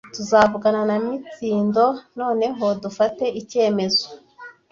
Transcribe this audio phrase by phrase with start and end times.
[0.15, 1.85] Tuzavugana na Mitsindo
[2.19, 4.05] noneho dufate icyemezo.